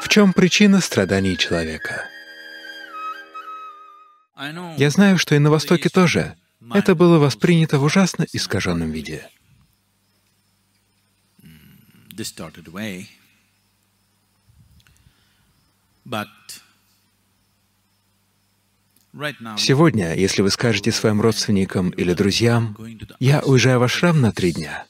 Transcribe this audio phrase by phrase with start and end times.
[0.00, 2.08] В чем причина страданий человека?
[4.76, 6.36] Я знаю, что и на Востоке тоже
[6.74, 9.28] это было воспринято в ужасно искаженном виде.
[19.56, 22.76] Сегодня, если вы скажете своим родственникам или друзьям,
[23.18, 24.86] «Я уезжаю в ашрам на три дня»,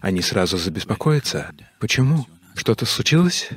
[0.00, 1.54] они сразу забеспокоятся.
[1.80, 2.26] Почему?
[2.56, 3.50] Что-то случилось?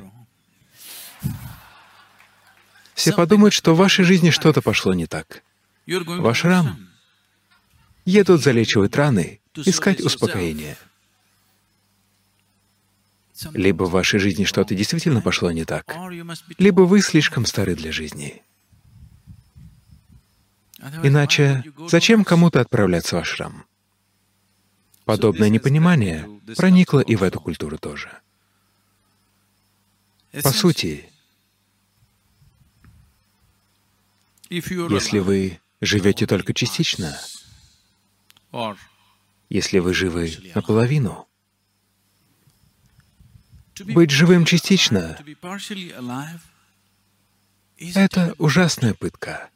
[2.94, 5.42] Все подумают, что в вашей жизни что-то пошло не так.
[5.86, 6.88] Ваш рам.
[8.04, 10.76] Едут залечивать раны, искать успокоение.
[13.52, 15.96] Либо в вашей жизни что-то действительно пошло не так,
[16.58, 18.42] либо вы слишком стары для жизни.
[21.02, 23.64] Иначе зачем кому-то отправляться в ашрам?
[25.06, 28.10] Подобное непонимание проникло и в эту культуру тоже.
[30.32, 31.10] По сути,
[34.48, 37.18] если вы живете только частично,
[39.48, 41.26] если вы живы наполовину,
[43.86, 45.18] быть живым частично—
[47.78, 49.50] это ужасная пытка.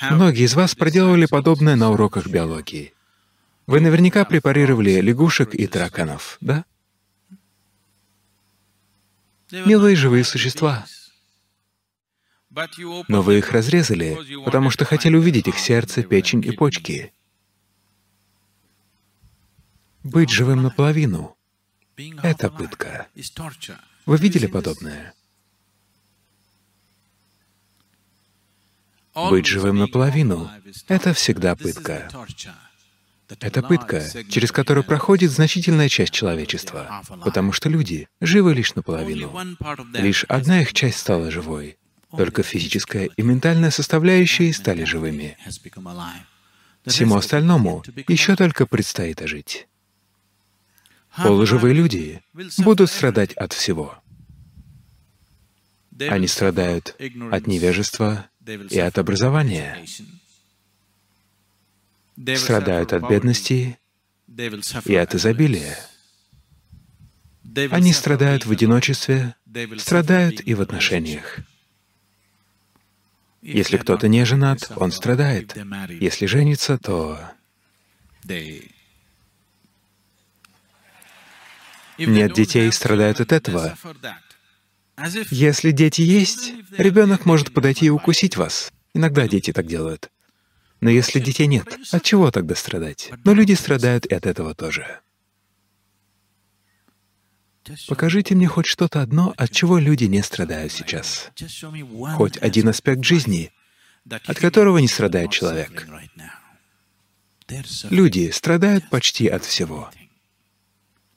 [0.00, 2.92] Многие из вас проделывали подобное на уроках биологии.
[3.66, 6.64] Вы наверняка препарировали лягушек и тараканов, да?
[9.52, 10.86] Милые живые существа.
[13.08, 17.12] Но вы их разрезали, потому что хотели увидеть их сердце, печень и почки.
[20.02, 21.36] Быть живым наполовину—
[22.22, 23.08] это пытка.
[24.06, 25.14] Вы видели подобное?
[29.14, 30.50] Быть живым наполовину—
[30.88, 32.10] это всегда пытка.
[33.40, 39.32] Это пытка, через которую проходит значительная часть человечества, потому что люди живы лишь наполовину.
[39.94, 41.78] Лишь одна их часть стала живой.
[42.16, 45.36] Только физическая и ментальная составляющие стали живыми.
[46.84, 49.66] Всему остальному еще только предстоит ожить.
[51.16, 52.22] Полуживые люди
[52.58, 53.94] будут страдать от всего.
[56.08, 56.96] Они страдают
[57.30, 58.26] от невежества
[58.70, 59.84] и от образования
[62.36, 63.78] страдают от бедности
[64.84, 65.78] и от изобилия.
[67.70, 69.34] Они страдают в одиночестве,
[69.78, 71.38] страдают и в отношениях.
[73.42, 75.56] Если кто-то не женат, он страдает.
[75.88, 77.18] Если женится, то...
[81.98, 83.76] Нет детей, страдают от этого.
[85.30, 88.72] Если дети есть, ребенок может подойти и укусить вас.
[88.94, 90.10] Иногда дети так делают.
[90.82, 93.12] Но если детей нет, от чего тогда страдать?
[93.22, 94.98] Но люди страдают и от этого тоже.
[97.86, 101.30] Покажите мне хоть что-то одно, от чего люди не страдают сейчас.
[102.16, 103.52] Хоть один аспект жизни,
[104.10, 105.86] от которого не страдает человек.
[107.90, 109.88] Люди страдают почти от всего.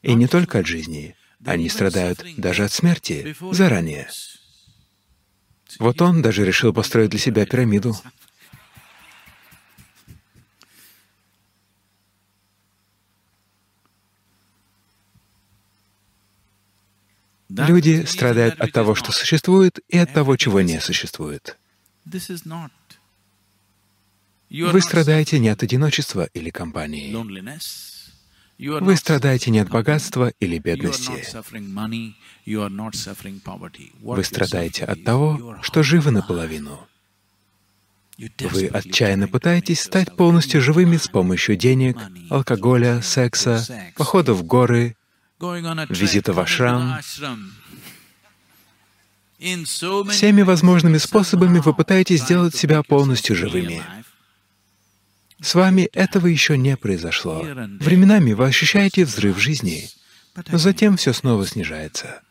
[0.04, 1.16] И не только от жизни.
[1.44, 4.10] Они страдают даже от смерти заранее.
[5.80, 7.96] Вот он даже решил построить для себя пирамиду.
[17.58, 21.58] Люди страдают от того, что существует, и от того, чего не существует.
[24.50, 27.16] Вы страдаете не от одиночества или компании.
[28.58, 31.26] Вы страдаете не от богатства или бедности.
[34.02, 36.88] Вы страдаете от того, что живы наполовину.
[38.18, 41.98] Вы отчаянно пытаетесь стать полностью живыми с помощью денег,
[42.30, 43.66] алкоголя, секса,
[43.98, 44.96] похода в горы,
[45.40, 47.00] визита в ашрам.
[49.40, 53.84] Всеми возможными способами вы пытаетесь сделать себя полностью живыми.
[55.42, 57.42] С вами этого еще не произошло.
[57.44, 59.90] Временами вы ощущаете взрыв жизни,
[60.48, 62.22] но затем все снова снижается.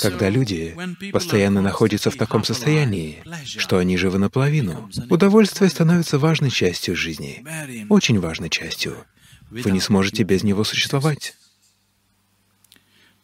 [0.00, 0.74] Когда люди
[1.12, 7.44] постоянно находятся в таком состоянии, что они живы наполовину, удовольствие становится важной частью жизни,
[7.90, 9.04] очень важной частью.
[9.52, 11.36] Вы не сможете без него существовать.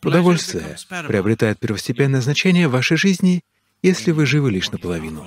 [0.02, 0.76] Удовольствие
[1.06, 3.42] приобретает первостепенное значение в вашей жизни,
[3.82, 5.26] если вы живы лишь наполовину.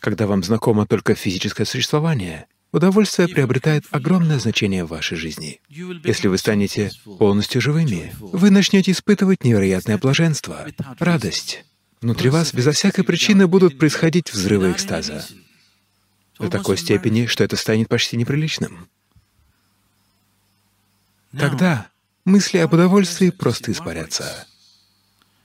[0.00, 5.60] Когда вам знакомо только физическое существование, удовольствие приобретает огромное значение в вашей жизни.
[5.68, 10.66] Если вы станете полностью живыми, вы начнете испытывать невероятное блаженство,
[11.00, 11.64] радость.
[12.02, 15.24] Внутри вас безо всякой причины будут происходить взрывы экстаза
[16.36, 18.88] до такой степени, что это станет почти неприличным.
[21.30, 21.86] Тогда
[22.24, 24.48] мысли об удовольствии просто испарятся.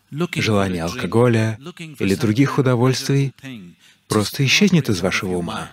[0.09, 1.59] Желание алкоголя
[1.99, 3.35] или других удовольствий
[4.07, 5.69] просто исчезнет из вашего ума,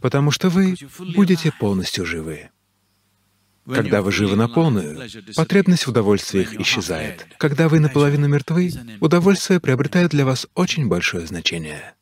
[0.00, 0.76] потому что вы
[1.14, 2.48] будете полностью живы.
[3.66, 7.26] Когда вы живы на полную, потребность в удовольствиях исчезает.
[7.38, 11.94] Когда вы наполовину мертвы, удовольствие приобретает для вас очень большое значение.